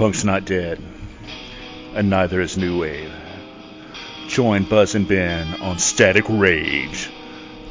[0.00, 0.82] Punk's not dead,
[1.92, 3.12] and neither is New Wave.
[4.28, 7.10] Join Buzz and Ben on Static Rage,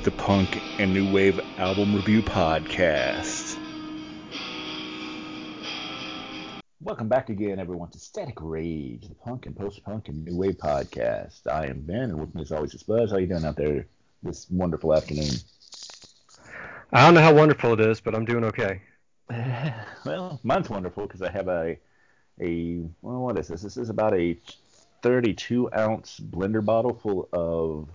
[0.04, 3.57] the Punk and New Wave album review podcast.
[6.80, 10.59] Welcome back again, everyone, to Static Rage, the Punk and Post Punk and New Wave
[10.59, 11.48] podcast.
[11.52, 13.09] I am Ben, and with me as always is Buzz.
[13.09, 13.88] How are you doing out there
[14.21, 15.34] this wonderful afternoon?
[16.93, 18.84] I don't know how wonderful it is, but I'm doing okay.
[20.05, 21.80] well, mine's wonderful because I have a
[22.41, 23.61] a well, what is this?
[23.61, 24.38] This is about a
[25.02, 27.89] 32 ounce blender bottle full of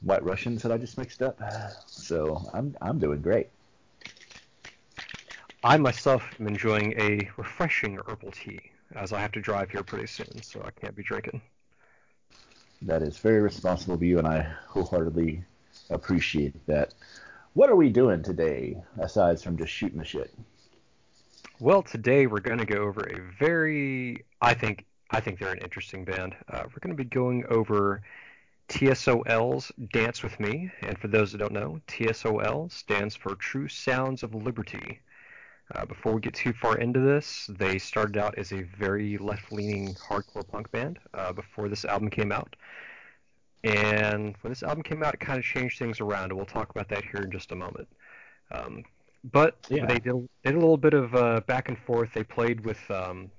[0.00, 1.40] White Russians that I just mixed up.
[1.86, 3.48] So I'm I'm doing great.
[5.64, 8.60] I myself am enjoying a refreshing herbal tea,
[8.94, 11.42] as I have to drive here pretty soon, so I can't be drinking.
[12.82, 15.42] That is very responsible of you, and I wholeheartedly
[15.90, 16.94] appreciate that.
[17.54, 20.32] What are we doing today, aside from just shooting the shit?
[21.60, 25.58] Well, today we're going to go over a very, I think, I think they're an
[25.58, 26.36] interesting band.
[26.48, 28.00] Uh, we're going to be going over
[28.68, 34.22] TSOL's Dance with Me, and for those that don't know, TSOL stands for True Sounds
[34.22, 35.00] of Liberty.
[35.74, 39.96] Uh, before we get too far into this, they started out as a very left-leaning
[39.96, 42.54] hardcore punk band uh, before this album came out.
[43.64, 46.70] And when this album came out, it kind of changed things around, and we'll talk
[46.70, 47.88] about that here in just a moment.
[48.52, 48.84] Um,
[49.24, 49.86] but yeah.
[49.86, 52.10] they did, did, a little bit of uh, back and forth.
[52.14, 53.30] They played with um,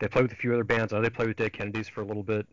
[0.00, 0.92] they played with a few other bands.
[0.92, 2.46] I know they played with Dead Kennedys for a little bit,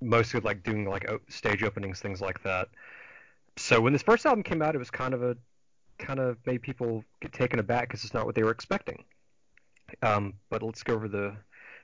[0.00, 2.68] mostly like doing like stage openings, things like that.
[3.56, 5.36] So when this first album came out, it was kind of a
[5.98, 9.04] kind of made people get taken aback because it's not what they were expecting.
[10.02, 11.36] Um, but let's go over the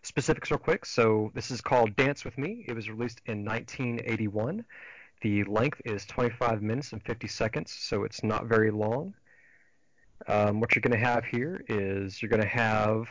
[0.02, 0.86] specifics real quick.
[0.86, 2.64] So this is called Dance with Me.
[2.68, 4.64] It was released in 1981.
[5.22, 9.14] The length is 25 minutes and 50 seconds, so it's not very long.
[10.26, 13.08] Um, what you're going to have here is you're going to have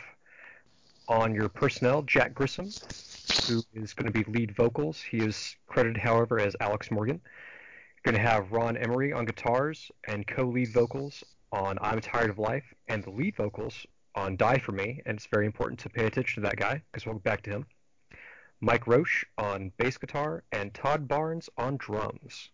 [1.07, 2.71] on your personnel Jack Grisham,
[3.47, 5.01] who is going to be lead vocals.
[5.01, 7.21] He is credited, however, as Alex Morgan.
[7.95, 12.39] You're going to have Ron Emory on guitars and co-lead vocals on I'm Tired of
[12.39, 16.05] Life and the lead vocals on Die For Me, and it's very important to pay
[16.05, 17.65] attention to that guy because we'll get back to him.
[18.61, 22.49] Mike Roche on bass guitar, and Todd Barnes on drums.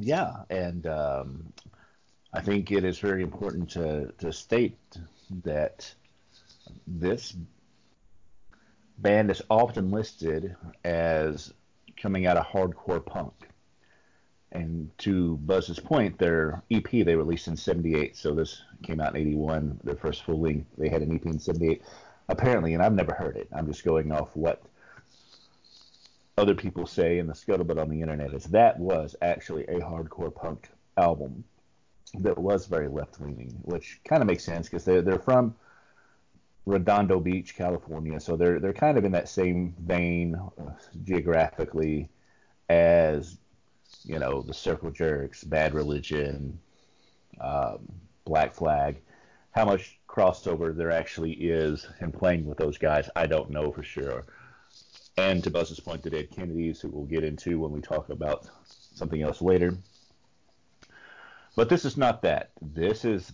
[0.00, 1.52] Yeah, and um,
[2.32, 4.78] I think it is very important to, to state
[5.44, 5.92] that
[6.86, 7.34] this
[8.98, 11.52] band is often listed as
[12.00, 13.32] coming out of hardcore punk.
[14.52, 19.20] And to Buzz's point, their EP they released in '78, so this came out in
[19.22, 19.80] '81.
[19.84, 21.82] Their first full length, they had an EP in '78.
[22.28, 23.48] Apparently, and I've never heard it.
[23.54, 24.62] I'm just going off what
[26.38, 28.34] other people say in the scuttlebutt on the internet.
[28.34, 31.44] Is that was actually a hardcore punk album
[32.20, 35.54] that was very left leaning, which kind of makes sense because they're they're from
[36.64, 40.70] Redondo Beach, California, so they're they're kind of in that same vein uh,
[41.04, 42.08] geographically
[42.68, 43.38] as
[44.04, 46.58] you know, the Circle Jerks, Bad Religion,
[47.40, 47.80] um,
[48.24, 48.96] Black Flag.
[49.50, 53.82] How much crossover there actually is in playing with those guys, I don't know for
[53.82, 54.26] sure.
[55.16, 58.48] And to Buzz's point, the Dead Kennedys, who we'll get into when we talk about
[58.94, 59.76] something else later.
[61.54, 62.50] But this is not that.
[62.60, 63.32] This is,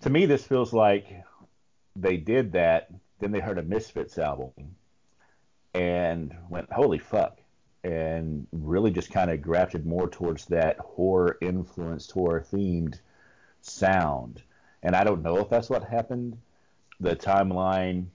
[0.00, 1.24] to me, this feels like
[1.94, 4.76] they did that, then they heard a Misfits album
[5.74, 7.38] and went, holy fuck
[7.84, 12.98] and really just kind of grafted more towards that horror influenced, horror themed
[13.62, 14.42] sound.
[14.82, 16.38] And I don't know if that's what happened.
[17.00, 18.06] The timeline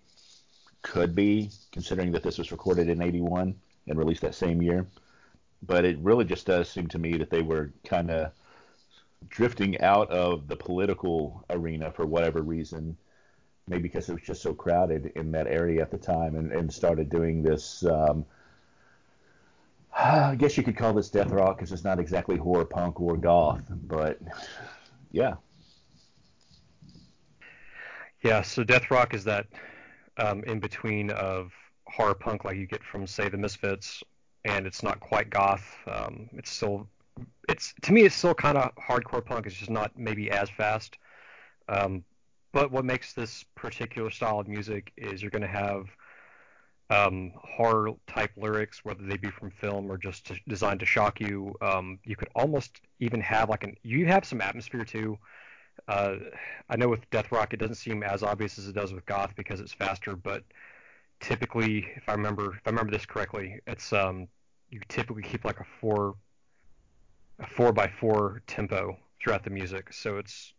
[0.82, 3.54] could be, considering that this was recorded in 81
[3.88, 4.88] and released that same year.
[5.62, 8.32] But it really just does seem to me that they were kind of
[9.28, 12.96] drifting out of the political arena for whatever reason.
[13.68, 16.72] Maybe because it was just so crowded in that area at the time and, and
[16.72, 18.26] started doing this um,
[19.98, 23.18] I guess you could call this death rock because it's not exactly horror punk or
[23.18, 24.20] goth, but
[25.12, 25.36] yeah.
[28.22, 29.48] Yeah, so death rock is that
[30.18, 31.52] um, in between of
[31.88, 34.04] horror punk, like you get from say the Misfits,
[34.44, 35.66] and it's not quite goth.
[35.88, 36.88] Um, it's still,
[37.50, 39.46] it's to me, it's still kind of hardcore punk.
[39.46, 40.98] It's just not maybe as fast.
[41.68, 42.04] Um,
[42.54, 45.88] but what makes this particular style of music is you're going to have
[46.90, 51.20] um, horror type lyrics, whether they be from film or just to, designed to shock
[51.20, 51.56] you.
[51.62, 55.18] Um, you could almost even have like an you have some atmosphere too.
[55.88, 56.16] Uh,
[56.70, 59.34] I know with death rock it doesn't seem as obvious as it does with goth
[59.36, 60.44] because it's faster, but
[61.20, 64.28] typically, if I remember if I remember this correctly, it's um,
[64.70, 66.16] you typically keep like a four
[67.40, 70.54] a four by four tempo throughout the music, so it's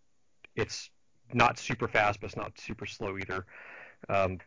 [0.55, 0.91] it's
[1.33, 3.47] not super fast, but it's not super slow either.
[4.09, 4.39] Um,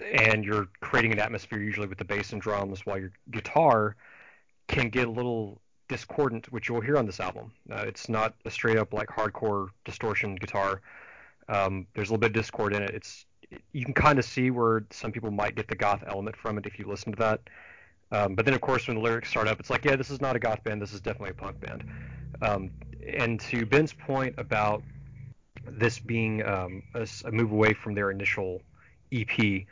[0.00, 3.96] and you're creating an atmosphere usually with the bass and drums, while your guitar
[4.68, 7.52] can get a little discordant, which you'll hear on this album.
[7.70, 10.82] Uh, it's not a straight up like hardcore distortion guitar.
[11.48, 12.90] Um, there's a little bit of discord in it.
[12.90, 13.26] It's
[13.72, 16.66] you can kind of see where some people might get the goth element from it
[16.66, 17.40] if you listen to that.
[18.10, 20.20] Um, but then, of course, when the lyrics start up, it's like, yeah, this is
[20.20, 20.80] not a goth band.
[20.80, 21.84] This is definitely a punk band.
[22.40, 22.70] Um,
[23.06, 24.82] and to Ben's point about
[25.66, 28.62] this being um, a, a, move away from their initial
[29.12, 29.64] EP,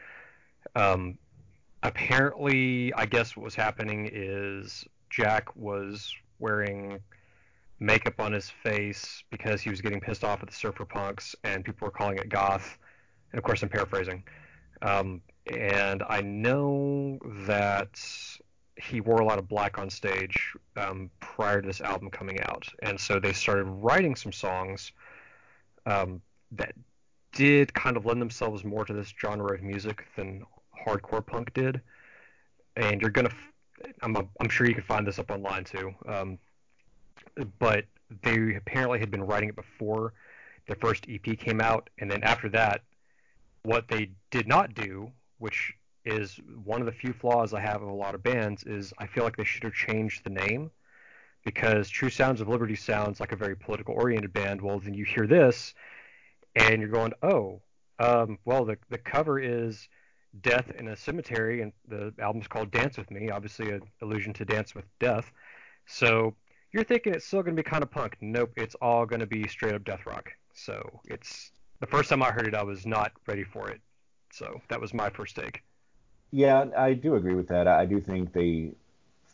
[0.75, 1.17] um,
[1.83, 7.01] apparently, I guess what was happening is Jack was wearing
[7.79, 11.65] makeup on his face because he was getting pissed off at the surfer punks, and
[11.65, 12.79] people were calling it goth.
[13.37, 14.25] And of course, I'm paraphrasing.
[14.81, 15.21] Um,
[15.53, 18.01] and I know that
[18.77, 22.67] he wore a lot of black on stage um, prior to this album coming out,
[22.81, 24.91] and so they started writing some songs
[25.85, 26.23] um,
[26.53, 26.73] that
[27.33, 30.43] did kind of lend themselves more to this genre of music than
[30.87, 31.83] hardcore punk did.
[32.77, 33.33] And you're gonna,
[34.01, 35.95] I'm, a, I'm sure you can find this up online too.
[36.09, 36.39] Um,
[37.59, 37.85] but
[38.23, 40.15] they apparently had been writing it before
[40.67, 42.81] their first EP came out, and then after that,
[43.67, 45.75] what they did not do, which
[46.05, 49.07] is one of the few flaws I have of a lot of bands, is I
[49.07, 50.71] feel like they should have changed the name
[51.45, 54.61] because True Sounds of Liberty sounds like a very political oriented band.
[54.61, 55.75] Well, then you hear this
[56.55, 57.61] and you're going, oh,
[57.99, 59.89] um, well, the, the cover is
[60.43, 64.45] Death in a Cemetery, and the album's called Dance with Me, obviously an allusion to
[64.45, 65.33] Dance with Death.
[65.87, 66.37] So
[66.73, 68.17] you're thinking it's still going to be kind of punk.
[68.21, 70.31] Nope, it's all going to be straight up death rock.
[70.55, 71.51] So it's
[71.81, 73.81] the first time I heard it, I was not ready for it.
[74.33, 75.63] So that was my first take.
[76.31, 77.69] Yeah, I do agree with that.
[77.69, 78.73] I do think they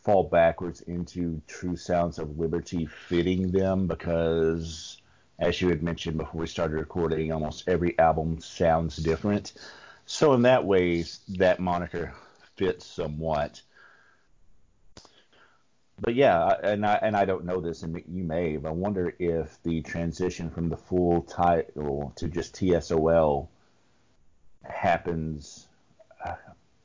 [0.03, 5.01] fall backwards into True Sounds of Liberty fitting them because,
[5.39, 9.53] as you had mentioned before we started recording, almost every album sounds different.
[10.05, 12.13] So in that way, that moniker
[12.55, 13.61] fits somewhat.
[15.99, 18.57] But yeah, and I and I don't know this, and you may.
[18.57, 23.47] But I wonder if the transition from the full title to just TSOL
[24.63, 25.67] happens
[26.25, 26.35] uh,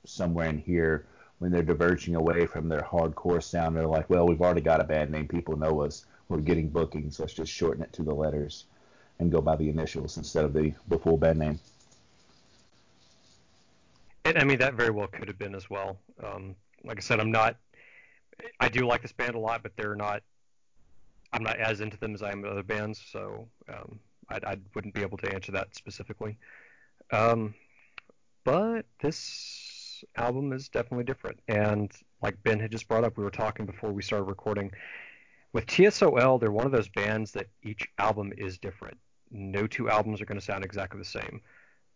[0.05, 1.07] somewhere in here
[1.39, 3.77] when they're diverging away from their hardcore sound.
[3.77, 5.29] They're like, well, we've already got a band name.
[5.29, 6.05] People know us.
[6.29, 7.19] We're getting bookings.
[7.19, 8.65] Let's just shorten it to the letters
[9.19, 11.61] and go by the initials instead of the, the full band name.
[14.25, 15.99] And I mean, that very well could have been as well.
[16.23, 17.57] Um, like I said, I'm not.
[18.61, 20.23] I do like this band a lot, but they're not.
[21.33, 24.01] I'm not as into them as I am other bands, so um,
[24.31, 26.39] I, I, wouldn't be able to answer that specifically.
[27.11, 27.55] Um,
[28.45, 31.41] but this album is definitely different.
[31.49, 31.93] And
[32.23, 34.73] like Ben had just brought up, we were talking before we started recording.
[35.53, 38.97] With TSOL, they're one of those bands that each album is different.
[39.31, 41.41] No two albums are going to sound exactly the same.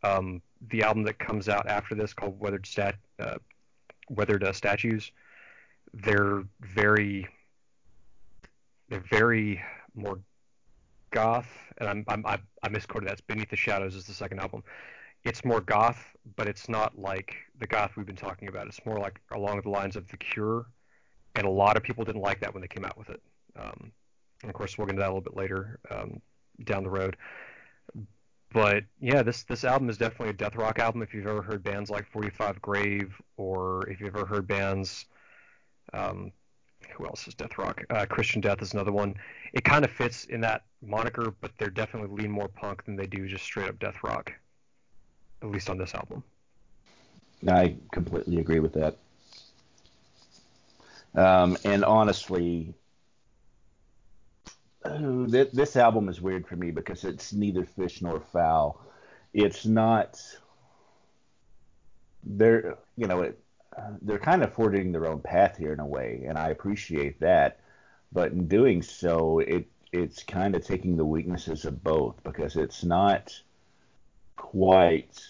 [0.03, 3.37] Um, the album that comes out after this, called Weathered, Stat- uh,
[4.11, 5.13] Weathered uh, Statues,
[5.95, 7.29] they're very,
[8.89, 9.63] they're very
[9.95, 10.19] more
[11.11, 11.49] goth,
[11.79, 13.13] and I'm, I'm I, I misquoted that.
[13.13, 14.63] It's Beneath the Shadows is the second album
[15.25, 18.67] it's more goth, but it's not like the goth we've been talking about.
[18.67, 20.67] It's more like along the lines of The Cure,
[21.37, 23.23] and a lot of people didn't like that when they came out with it.
[23.57, 23.93] Um,
[24.43, 26.21] and of course, we'll get into that a little bit later um,
[26.65, 27.17] down the road.
[28.53, 31.03] But yeah, this this album is definitely a death rock album.
[31.03, 35.07] If you've ever heard bands like 45 Grave, or if you've ever heard bands,
[35.93, 36.33] um,
[36.97, 37.85] who else is death rock?
[37.91, 39.15] Uh, Christian Death is another one.
[39.53, 43.07] It kind of fits in that moniker, but they're definitely lean more punk than they
[43.07, 44.33] do just straight up death rock
[45.43, 46.23] at least on this album.
[47.49, 48.97] I completely agree with that.
[51.15, 52.75] Um, and honestly,
[54.85, 58.81] this album is weird for me because it's neither fish nor fowl.
[59.35, 60.21] It's not.
[62.25, 63.39] They're you know it,
[64.03, 67.61] they're kind of forging their own path here in a way, and I appreciate that.
[68.13, 72.83] But in doing so, it it's kind of taking the weaknesses of both because it's
[72.83, 73.39] not
[74.37, 75.21] quite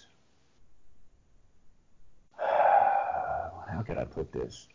[2.38, 4.68] how can I put this?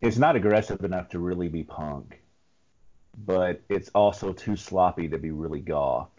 [0.00, 2.22] It's not aggressive enough to really be punk,
[3.16, 6.10] but it's also too sloppy to be really goth.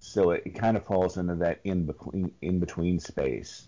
[0.00, 3.66] So it, it kind of falls into that in between in between space,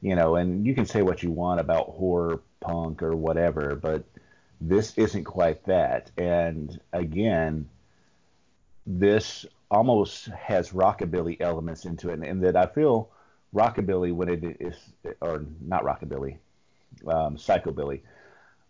[0.00, 0.36] you know.
[0.36, 4.04] And you can say what you want about horror punk or whatever, but
[4.60, 6.10] this isn't quite that.
[6.16, 7.68] And again,
[8.86, 13.10] this almost has rockabilly elements into it, and that I feel
[13.54, 14.76] rockabilly when it is,
[15.20, 16.38] or not rockabilly,
[17.06, 18.00] um, psychobilly,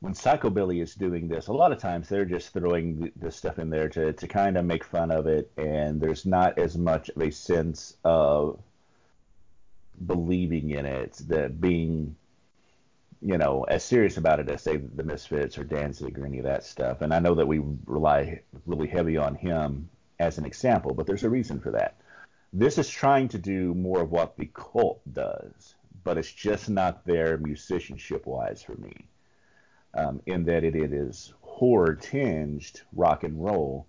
[0.01, 3.69] when Psychobilly is doing this, a lot of times they're just throwing this stuff in
[3.69, 7.21] there to, to kind of make fun of it, and there's not as much of
[7.21, 8.61] a sense of
[10.07, 12.17] believing in it, that being,
[13.21, 16.45] you know, as serious about it as say the Misfits or Danzig or any of
[16.45, 17.01] that stuff.
[17.01, 19.89] And I know that we rely really heavy on him
[20.19, 21.97] as an example, but there's a reason for that.
[22.53, 27.05] This is trying to do more of what the cult does, but it's just not
[27.05, 29.07] there musicianship wise for me.
[29.95, 33.87] Um, in that it, it is horror tinged rock and roll,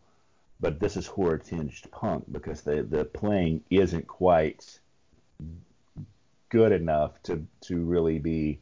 [0.59, 4.79] but this is horror tinged punk because the, the playing isn't quite
[6.49, 8.59] good enough to to really be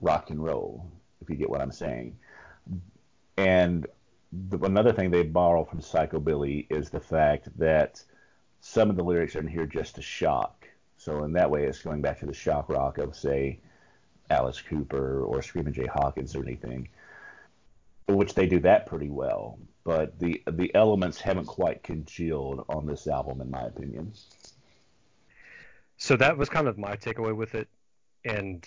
[0.00, 2.16] rock and roll, if you get what I'm saying.
[3.36, 3.86] And
[4.32, 8.02] the, another thing they borrow from Psychobilly is the fact that
[8.60, 10.68] some of the lyrics are in here just to shock.
[10.96, 13.60] So in that way, it's going back to the shock rock of say
[14.28, 16.88] Alice Cooper or Screaming Jay Hawkins or anything,
[18.06, 19.58] which they do that pretty well.
[19.82, 24.12] But the the elements haven't quite congealed on this album, in my opinion
[26.00, 27.68] so that was kind of my takeaway with it,
[28.24, 28.66] and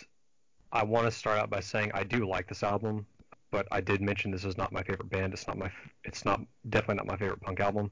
[0.72, 3.08] I want to start out by saying I do like this album,
[3.50, 5.34] but I did mention this is not my favorite band.
[5.34, 5.72] It's not my.
[6.04, 7.92] It's not definitely not my favorite punk album,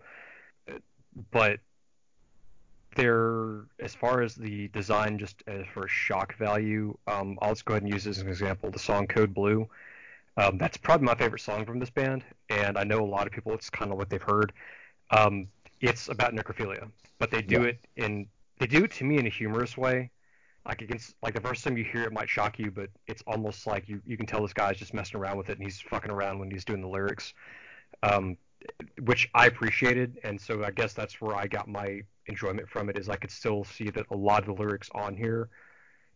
[1.32, 1.60] but
[2.96, 7.74] there, as far as the design, just as for shock value, um, I'll just go
[7.74, 8.70] ahead and use this as an example.
[8.70, 9.68] The song Code Blue.
[10.38, 13.34] Um, that's probably my favorite song from this band, and I know a lot of
[13.34, 13.54] people.
[13.56, 14.54] It's kind of what they've heard.
[15.10, 15.48] Um,
[15.80, 17.70] it's about necrophilia, but they do yeah.
[17.70, 18.28] it in
[18.62, 20.12] they do it to me in a humorous way.
[20.68, 23.66] Like against, like the first time you hear it might shock you, but it's almost
[23.66, 26.12] like you you can tell this guy's just messing around with it and he's fucking
[26.12, 27.34] around when he's doing the lyrics,
[28.04, 28.38] um,
[29.02, 33.00] which I appreciated, and so I guess that's where I got my enjoyment from it.
[33.00, 35.50] Is I could still see that a lot of the lyrics on here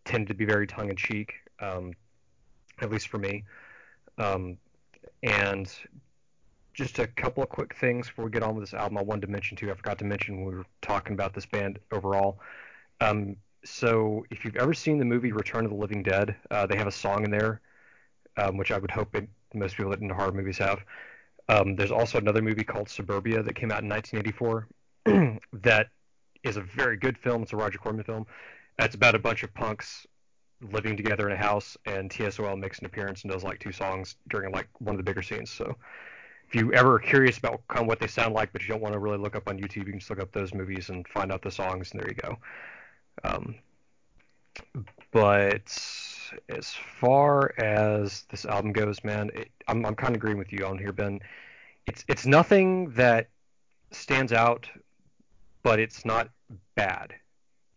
[0.05, 1.93] tend to be very tongue in cheek, um,
[2.79, 3.43] at least for me.
[4.19, 4.57] Um,
[5.23, 5.73] and
[6.75, 9.21] just a couple of quick things before we get on with this album I wanted
[9.21, 9.71] to mention too.
[9.71, 12.39] I forgot to mention when we were talking about this band overall.
[12.99, 16.75] Um, so if you've ever seen the movie Return of the Living Dead, uh, they
[16.75, 17.61] have a song in there,
[18.37, 20.83] um, which I would hope it, most people that into horror movies have.
[21.47, 24.67] Um, there's also another movie called Suburbia that came out in 1984
[25.53, 25.87] that
[26.43, 27.43] is a very good film.
[27.43, 28.25] It's a Roger Corman film.
[28.79, 30.05] It's about a bunch of punks
[30.61, 34.15] living together in a house, and TSOL makes an appearance and does like two songs
[34.29, 35.49] during like one of the bigger scenes.
[35.49, 35.75] So
[36.55, 38.93] you ever are curious about kind of what they sound like, but you don't want
[38.93, 41.31] to really look up on YouTube, you can just look up those movies and find
[41.31, 42.37] out the songs, and there you go.
[43.23, 43.55] Um,
[45.11, 45.77] but
[46.49, 50.65] as far as this album goes, man, it, I'm I'm kind of agreeing with you
[50.65, 51.19] on here, Ben.
[51.87, 53.29] It's it's nothing that
[53.91, 54.69] stands out,
[55.63, 56.29] but it's not
[56.75, 57.13] bad,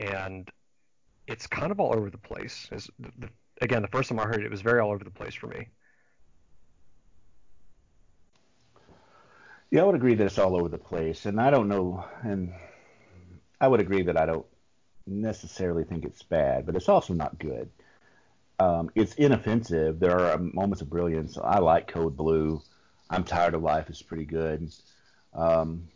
[0.00, 0.48] and
[1.26, 2.68] it's kind of all over the place.
[2.70, 3.28] The, the,
[3.60, 5.48] again, the first time I heard it, it was very all over the place for
[5.48, 5.68] me.
[9.70, 12.54] Yeah, I would agree that it's all over the place, and I don't know, and
[13.60, 14.46] I would agree that I don't
[15.06, 17.68] necessarily think it's bad, but it's also not good.
[18.58, 20.00] Um, it's inoffensive.
[20.00, 21.36] There are moments of brilliance.
[21.36, 22.62] I like Code Blue.
[23.10, 24.72] I'm Tired of Life is pretty good.
[25.34, 25.88] Um,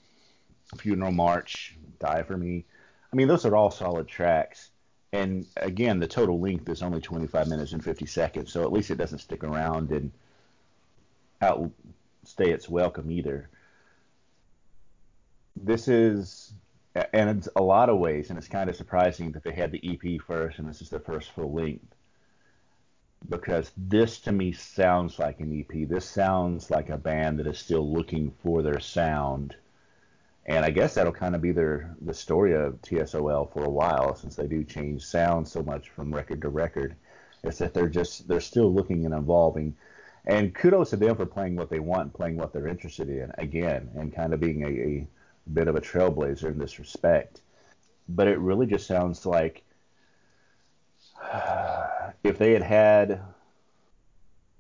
[0.76, 2.67] Funeral March, Die for Me.
[3.11, 4.69] I mean, those are all solid tracks.
[5.14, 8.91] And again, the total length is only 25 minutes and 50 seconds, so at least
[8.91, 10.12] it doesn't stick around and
[11.41, 13.49] outstay its welcome either
[15.56, 16.54] this is,
[16.94, 19.80] and it's a lot of ways, and it's kind of surprising that they had the
[19.85, 21.94] EP first, and this is the first full length.
[23.28, 25.88] Because this to me sounds like an EP.
[25.88, 29.54] This sounds like a band that is still looking for their sound.
[30.44, 34.16] And I guess that'll kind of be their the story of TSOL for a while,
[34.16, 36.97] since they do change sound so much from record to record.
[37.44, 39.76] It's that they're just they're still looking and evolving.
[40.25, 43.90] And kudos to them for playing what they want, playing what they're interested in again,
[43.94, 45.06] and kind of being a, a
[45.52, 47.40] bit of a trailblazer in this respect.
[48.08, 49.62] But it really just sounds like
[52.25, 53.20] if they had had,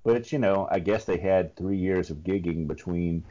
[0.04, 3.24] but you know, I guess they had three years of gigging between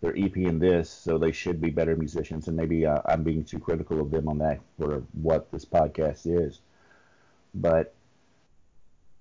[0.00, 2.48] their EP and this, so they should be better musicians.
[2.48, 6.22] And maybe uh, I'm being too critical of them on that for what this podcast
[6.24, 6.60] is.
[7.54, 7.94] But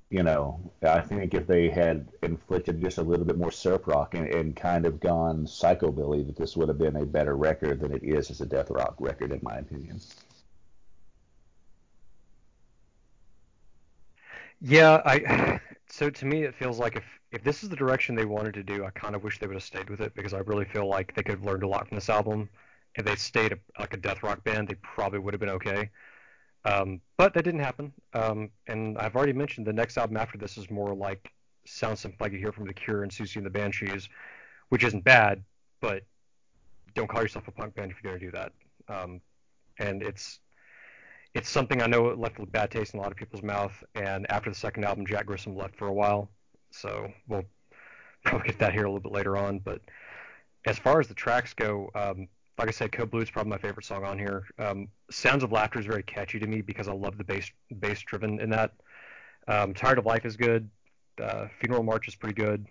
[0.09, 4.15] you know, I think if they had inflicted just a little bit more surf rock
[4.15, 7.93] and, and kind of gone psychobilly, that this would have been a better record than
[7.93, 9.99] it is as a death rock record, in my opinion.
[14.61, 15.59] Yeah, I.
[15.91, 18.63] So to me, it feels like if if this is the direction they wanted to
[18.63, 20.87] do, I kind of wish they would have stayed with it because I really feel
[20.87, 22.47] like they could have learned a lot from this album.
[22.95, 25.89] If they stayed a, like a death rock band, they probably would have been okay.
[26.65, 27.93] Um, but that didn't happen.
[28.13, 31.31] Um, and I've already mentioned the next album after this is more like
[31.65, 34.09] sounds something like you hear from The Cure and Siouxsie and the Banshees,
[34.69, 35.43] which isn't bad,
[35.81, 36.03] but
[36.95, 38.51] don't call yourself a punk band if you're going to do that.
[38.87, 39.21] Um,
[39.79, 40.39] and it's
[41.35, 43.83] it's something I know left a bad taste in a lot of people's mouth.
[43.95, 46.29] And after the second album, Jack Grisham left for a while,
[46.71, 47.45] so we'll
[48.25, 49.59] probably get that here a little bit later on.
[49.59, 49.81] But
[50.65, 52.27] as far as the tracks go, um,
[52.59, 54.43] like I said, Code Blue is probably my favorite song on here.
[54.59, 57.49] Um, Sounds of Laughter is very catchy to me because I love the bass
[57.79, 58.73] bass driven in that.
[59.47, 60.69] Um, Tired of Life is good.
[61.21, 62.67] Uh, Funeral March is pretty good.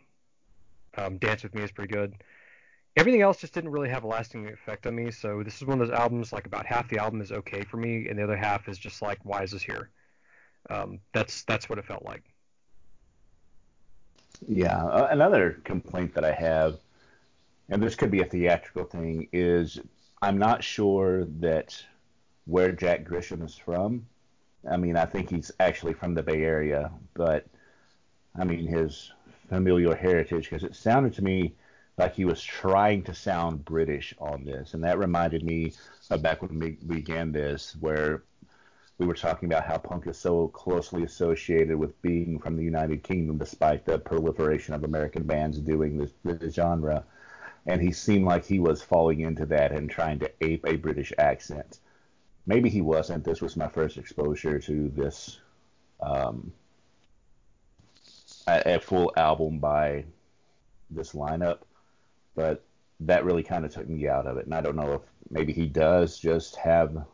[0.99, 2.14] Um, Dance with Me is pretty good.
[2.97, 5.11] Everything else just didn't really have a lasting effect on me.
[5.11, 7.78] So this is one of those albums like about half the album is okay for
[7.78, 9.88] me, and the other half is just like, why is this here?
[10.68, 12.25] Um, that's that's what it felt like.
[14.47, 16.78] Yeah, uh, another complaint that I have,
[17.68, 19.78] and this could be a theatrical thing, is
[20.22, 21.82] I'm not sure that
[22.46, 24.06] where Jack Grisham is from.
[24.68, 27.46] I mean, I think he's actually from the Bay Area, but
[28.38, 29.12] I mean his
[29.48, 31.54] familial heritage, because it sounded to me
[31.96, 35.72] like he was trying to sound British on this, and that reminded me
[36.10, 38.22] of back when we began this, where
[38.98, 43.02] we were talking about how punk is so closely associated with being from the United
[43.02, 47.04] Kingdom, despite the proliferation of American bands doing this, this genre.
[47.68, 51.12] And he seemed like he was falling into that and trying to ape a British
[51.18, 51.80] accent.
[52.46, 53.25] Maybe he wasn't.
[53.25, 55.38] This was my first exposure to this,
[56.00, 56.50] um,
[58.46, 60.06] a, a full album by
[60.90, 61.58] this lineup,
[62.34, 62.64] but
[63.00, 64.46] that really kind of took me out of it.
[64.46, 67.04] And I don't know if maybe he does just have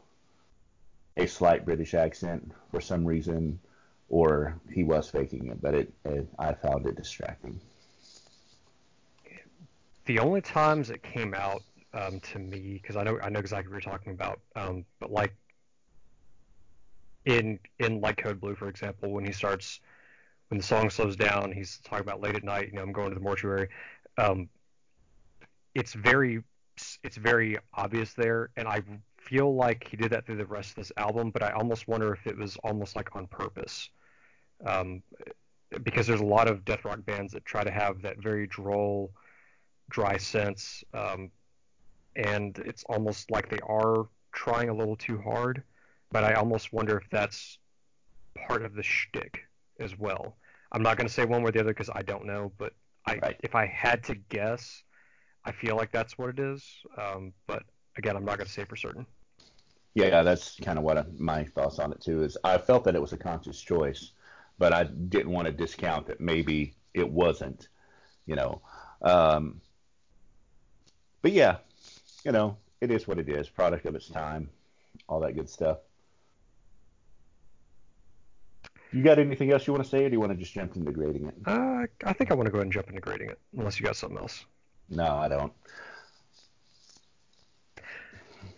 [1.16, 3.58] a slight British accent for some reason,
[4.08, 7.60] or he was faking it, but it, it I found it distracting.
[10.06, 13.72] The only times it came out um, to me, because I know I know exactly
[13.72, 15.34] what you're talking about, um, but like
[17.24, 19.80] in in like Code Blue, for example, when he starts
[20.48, 22.68] when the song slows down, he's talking about late at night.
[22.68, 23.68] You know, I'm going to the mortuary.
[24.18, 24.48] Um,
[25.74, 26.42] it's very
[27.02, 28.82] it's very obvious there, and I
[29.16, 32.12] feel like he did that through the rest of this album, but I almost wonder
[32.12, 33.88] if it was almost like on purpose.
[34.66, 35.02] Um,
[35.82, 39.10] because there's a lot of death rock bands that try to have that very droll,
[39.90, 41.30] dry sense, um,
[42.16, 45.62] and it's almost like they are trying a little too hard.
[46.10, 47.58] But I almost wonder if that's
[48.46, 49.40] part of the shtick
[49.80, 50.36] as well.
[50.72, 52.72] I'm not going to say one way or the other because I don't know, but
[53.06, 53.36] I, right.
[53.42, 54.82] if I had to guess,
[55.44, 56.64] I feel like that's what it is.
[56.96, 57.62] Um, but
[57.96, 59.06] again, I'm not going to say for certain.
[59.94, 62.22] Yeah, that's kind of what I, my thoughts on it too.
[62.22, 64.12] Is I felt that it was a conscious choice,
[64.58, 67.68] but I didn't want to discount that maybe it wasn't.
[68.26, 68.62] You know,
[69.02, 69.60] um,
[71.24, 71.56] but yeah,
[72.22, 73.48] you know, it is what it is.
[73.48, 74.50] Product of its time,
[75.08, 75.78] all that good stuff.
[78.92, 80.76] You got anything else you want to say, or do you want to just jump
[80.76, 81.34] into grading it?
[81.46, 83.86] Uh, I think I want to go ahead and jump into grading it, unless you
[83.86, 84.44] got something else.
[84.90, 85.52] No, I don't.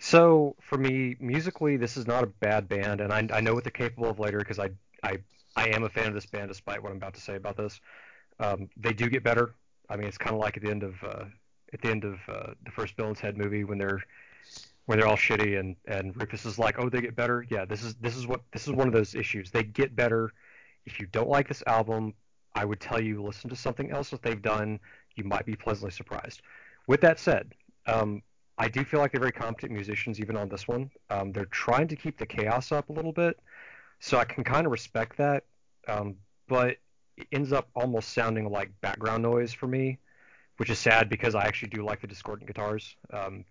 [0.01, 3.63] So for me, musically, this is not a bad band, and I, I know what
[3.63, 4.71] they're capable of later because I,
[5.05, 5.19] I
[5.55, 7.81] I am a fan of this band, despite what I'm about to say about this.
[8.41, 9.55] Um, they do get better.
[9.89, 11.25] I mean, it's kind of like at the end of uh,
[11.73, 14.03] at the end of uh, the first Bill and Ted movie when they're
[14.87, 17.45] when they're all shitty and and Rufus is like, oh, they get better.
[17.51, 19.51] Yeah, this is this is what this is one of those issues.
[19.51, 20.33] They get better.
[20.85, 22.15] If you don't like this album,
[22.55, 24.79] I would tell you listen to something else that they've done.
[25.17, 26.43] You might be pleasantly surprised.
[26.87, 27.55] With that said,
[27.87, 28.23] um,
[28.59, 30.91] I do feel like they're very competent musicians even on this one.
[31.11, 33.39] Um, they're trying to keep the chaos up a little bit,
[34.01, 35.45] so I can kind of respect that.
[35.89, 36.17] Um,
[36.49, 36.77] but
[37.17, 39.99] it ends up almost sounding like background noise for me,
[40.57, 42.97] which is sad because I actually do like the discordant guitars.
[43.13, 43.45] Um,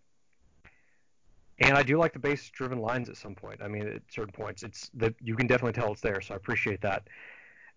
[1.60, 3.62] and I do like the bass-driven lines at some point.
[3.62, 6.38] I mean, at certain points, it's that you can definitely tell it's there, so I
[6.38, 7.08] appreciate that.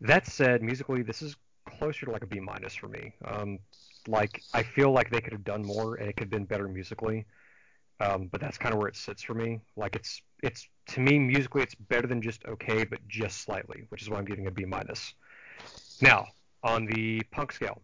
[0.00, 1.36] That said, musically, this is
[1.68, 3.14] closer to like a B minus for me.
[3.24, 3.58] Um,
[4.06, 6.68] like I feel like they could have done more and it could have been better
[6.68, 7.26] musically.
[8.00, 9.60] Um, but that's kind of where it sits for me.
[9.76, 14.02] Like it's it's to me musically it's better than just okay, but just slightly, which
[14.02, 15.14] is why I'm giving a B minus.
[16.00, 16.26] Now
[16.62, 17.80] on the punk scale,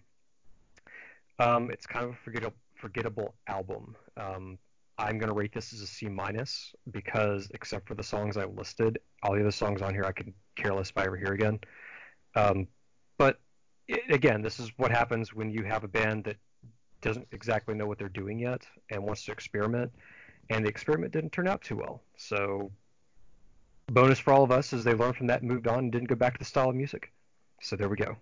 [1.38, 3.96] um, it's kind of a forgettable forgettable album.
[4.16, 4.58] Um,
[4.98, 8.98] I'm gonna rate this as a C minus because except for the songs I listed,
[9.22, 11.58] all the other songs on here I could care less if I ever hear again.
[12.36, 12.68] Um,
[13.18, 13.40] but
[13.88, 16.36] it, again, this is what happens when you have a band that
[17.00, 19.92] doesn't exactly know what they're doing yet and wants to experiment,
[20.50, 22.02] and the experiment didn't turn out too well.
[22.16, 22.70] So,
[23.86, 26.08] bonus for all of us is they learned from that and moved on and didn't
[26.08, 27.12] go back to the style of music.
[27.60, 28.16] So there we go.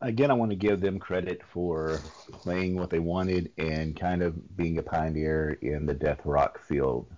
[0.00, 2.00] Again, I want to give them credit for
[2.32, 7.10] playing what they wanted and kind of being a pioneer in the death rock field.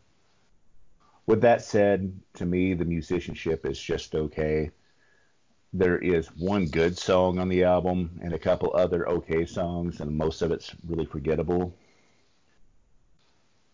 [1.26, 4.70] With that said, to me, the musicianship is just okay
[5.72, 10.16] there is one good song on the album and a couple other okay songs, and
[10.16, 11.76] most of it's really forgettable.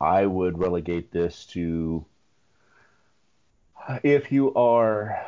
[0.01, 2.05] I would relegate this to
[4.03, 5.25] if you are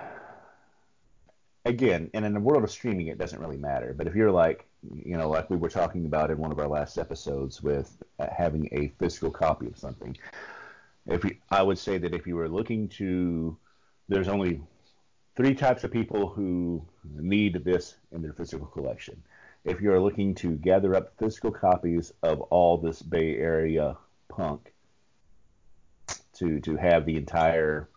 [1.66, 3.92] again, and in the world of streaming, it doesn't really matter.
[3.96, 6.68] But if you're like, you know, like we were talking about in one of our
[6.68, 10.16] last episodes with having a physical copy of something,
[11.06, 13.56] if you, I would say that if you were looking to,
[14.08, 14.62] there's only
[15.36, 19.20] three types of people who need this in their physical collection.
[19.64, 23.96] If you're looking to gather up physical copies of all this Bay Area
[24.28, 24.72] punk
[26.34, 27.88] to to have the entire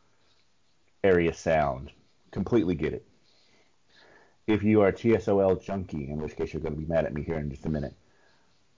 [1.03, 1.91] area sound,
[2.31, 3.05] completely get it
[4.49, 7.13] if you are a TSOL junkie, in which case you're going to be mad at
[7.13, 7.93] me here in just a minute,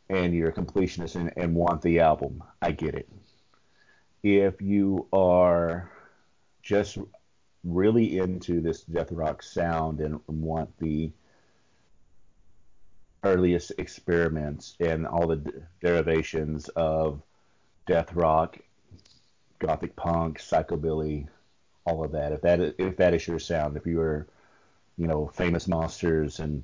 [0.10, 3.07] and you're a completionist and, and want the album, I get it.
[4.21, 5.89] If you are
[6.62, 6.97] just
[7.63, 11.12] really into this death rock sound and want the
[13.23, 17.21] earliest experiments and all the derivations of
[17.88, 18.57] death rock,
[19.60, 21.27] gothic punk, psychobilly,
[21.86, 22.34] all of that.
[22.34, 24.27] If that if that is your sound, if you are
[25.02, 26.64] you know, famous monsters and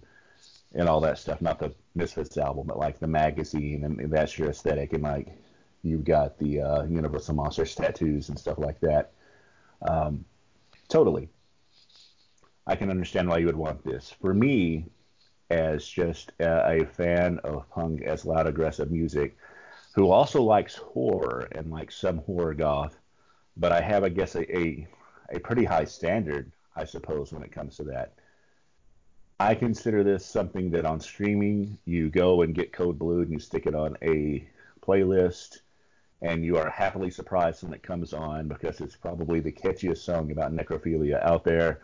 [0.76, 1.42] and all that stuff.
[1.42, 4.94] Not the Misfits album, but like the magazine, and that's your aesthetic.
[4.94, 5.30] And like
[5.82, 9.12] you've got the uh, Universal Monsters tattoos and stuff like that.
[9.82, 10.24] Um,
[10.88, 11.30] totally,
[12.68, 14.14] I can understand why you would want this.
[14.22, 14.86] For me,
[15.50, 19.36] as just a, a fan of punk as loud, aggressive music,
[19.96, 22.96] who also likes horror and like some horror goth,
[23.56, 24.88] but I have, I guess, a, a,
[25.34, 28.14] a pretty high standard, I suppose, when it comes to that.
[29.40, 33.40] I consider this something that on streaming you go and get Code Blue and you
[33.40, 34.48] stick it on a
[34.82, 35.60] playlist
[36.22, 40.32] and you are happily surprised when it comes on because it's probably the catchiest song
[40.32, 41.82] about necrophilia out there.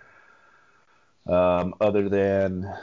[1.28, 2.74] Um, other than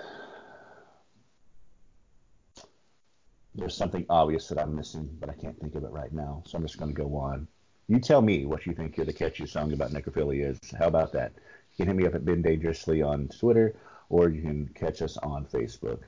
[3.55, 6.57] there's something obvious that I'm missing, but I can't think of it right now, so
[6.57, 7.49] I'm just going to go on.
[7.89, 10.61] You tell me what you think the catchiest song about necrophilia is.
[10.79, 11.33] How about that?
[11.77, 13.77] You can hit me up at Ben Dangerously on Twitter
[14.11, 16.01] or you can catch us on Facebook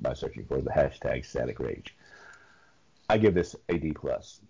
[0.00, 1.96] by searching for the hashtag Static Rage.
[3.08, 4.40] I give this a D plus.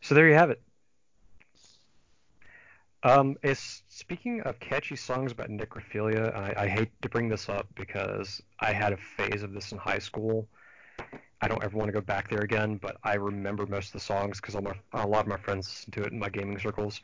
[0.00, 0.60] So there you have it.
[3.04, 3.36] Um,
[3.88, 8.72] speaking of catchy songs about necrophilia, I, I hate to bring this up because I
[8.72, 10.48] had a phase of this in high school.
[11.40, 14.00] I don't ever want to go back there again, but I remember most of the
[14.00, 17.00] songs because a lot of my friends listen to it in my gaming circles.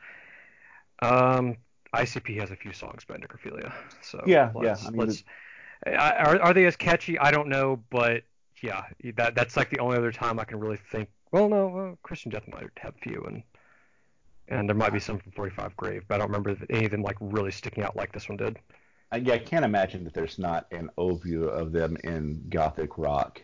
[1.01, 1.57] Um,
[1.95, 3.73] ICP has a few songs by necrophilia.
[4.03, 4.77] So yeah, yeah.
[4.87, 5.25] I mean, let's,
[5.87, 7.19] are are they as catchy?
[7.19, 8.25] I don't know, but
[8.63, 8.83] yeah,
[9.17, 11.09] that that's like the only other time I can really think.
[11.31, 13.43] Well, no, well, Christian Death might have a few, and
[14.49, 17.03] and there might be some from 45 Grave, but I don't remember any of them
[17.03, 18.59] like really sticking out like this one did.
[19.13, 23.41] I, yeah, I can't imagine that there's not an overview of them in gothic rock.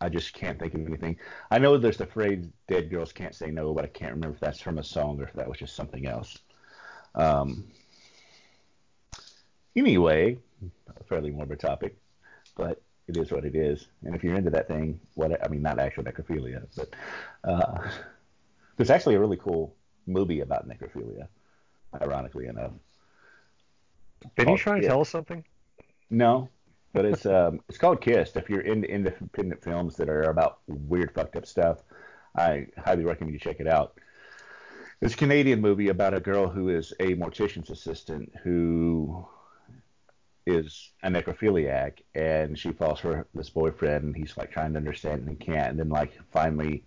[0.00, 1.18] I just can't think of anything.
[1.50, 4.40] I know there's the phrase "dead girls can't say no," but I can't remember if
[4.40, 6.38] that's from a song or if that was just something else.
[7.14, 7.70] Um,
[9.76, 10.36] Anyway,
[10.88, 11.96] a fairly morbid topic,
[12.56, 13.88] but it is what it is.
[14.04, 16.90] And if you're into that thing, what I mean, not actual necrophilia, but
[17.44, 17.90] uh,
[18.76, 19.74] there's actually a really cool
[20.06, 21.28] movie about necrophilia,
[22.00, 22.72] ironically enough.
[24.36, 25.44] Did you trying to tell us something?
[26.10, 26.48] No,
[26.92, 28.36] but it's um, it's called Kissed.
[28.36, 31.78] If you're into independent films that are about weird, fucked up stuff,
[32.36, 33.94] I highly recommend you check it out.
[35.02, 39.26] A Canadian movie about a girl who is a mortician's assistant who
[40.46, 45.22] is a necrophiliac and she falls for this boyfriend and he's like trying to understand
[45.22, 45.70] and he can't.
[45.70, 46.84] And then like finally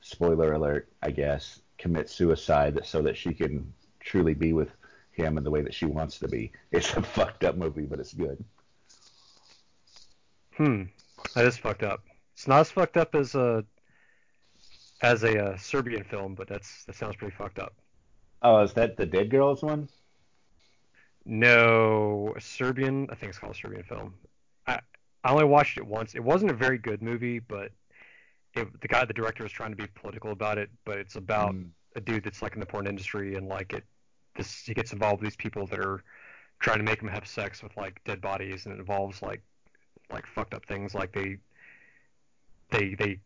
[0.00, 4.70] spoiler alert i guess commits suicide so that she can truly be with
[5.10, 6.52] him in the way that she wants to be.
[6.70, 8.44] It's a fucked up movie but it's good.
[10.56, 10.84] Hmm.
[11.34, 12.04] That is fucked up.
[12.34, 13.64] It's not as fucked up as a
[15.02, 17.74] as a uh, serbian film but that's that sounds pretty fucked up
[18.42, 19.88] oh is that the dead girls one
[21.26, 23.08] no, a Serbian.
[23.10, 24.14] I think it's called a Serbian film.
[24.68, 24.78] I
[25.24, 26.14] I only watched it once.
[26.14, 27.72] It wasn't a very good movie, but
[28.54, 30.70] it, the guy, the director, was trying to be political about it.
[30.84, 31.68] But it's about mm.
[31.96, 33.84] a dude that's like in the porn industry and like it.
[34.36, 36.04] This he gets involved with these people that are
[36.60, 39.42] trying to make him have sex with like dead bodies, and it involves like
[40.12, 40.94] like fucked up things.
[40.94, 41.38] Like they
[42.70, 43.18] they they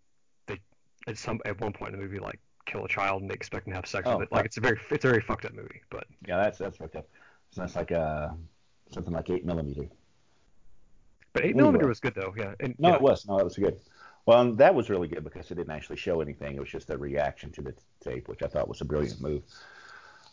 [1.07, 3.67] at some at one point in the movie like kill a child and they expect
[3.67, 4.33] him to have sex oh, with it.
[4.33, 5.83] Like it's a very it's a very fucked up movie.
[5.91, 7.09] But yeah, that's that's fucked up.
[7.53, 8.33] So that's like a uh,
[8.93, 9.89] something like eight millimeter.
[11.33, 12.55] But eight millimeter was good though, yeah.
[12.61, 12.95] And, no, yeah.
[12.97, 13.27] it was.
[13.27, 13.79] No, it was good.
[14.27, 16.57] Well, that was really good because it didn't actually show anything.
[16.57, 19.43] It was just a reaction to the tape, which I thought was a brilliant move.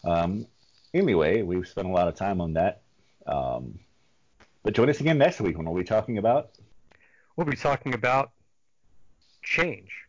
[0.03, 0.45] Um,
[0.93, 2.81] anyway, we've spent a lot of time on that.
[3.25, 3.79] Um,
[4.63, 6.51] but join us again next week when we'll be talking about.
[7.35, 8.31] We'll be talking about
[9.41, 10.06] change.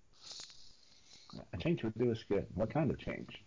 [1.52, 2.46] A change would do us good.
[2.54, 3.42] What kind of change?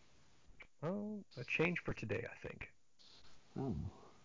[0.84, 2.70] Oh, a change for today, I think.
[3.60, 3.76] Oh.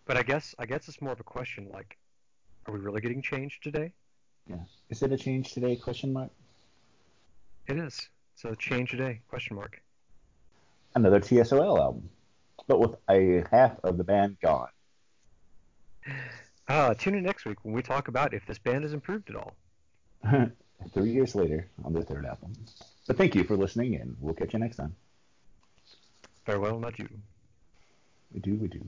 [0.06, 1.96] But I guess I guess it's more of a question like,
[2.66, 3.92] are we really getting changed today?
[4.48, 4.56] Yeah.
[4.88, 5.76] Is it a change today?
[5.76, 6.30] Question mark.
[7.66, 8.08] It is.
[8.36, 9.20] So change today?
[9.28, 9.82] Question mark.
[10.94, 12.08] Another TSOL album,
[12.68, 14.68] but with a half of the band gone.
[16.68, 19.36] Uh, tune in next week when we talk about if this band has improved at
[19.36, 19.56] all.
[20.94, 22.52] Three years later on their third album.
[23.06, 24.96] But thank you for listening, and we'll catch you next time.
[26.44, 27.08] Farewell, adieu.
[28.32, 28.80] We do, we do.